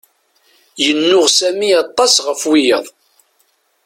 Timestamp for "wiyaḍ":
2.49-2.85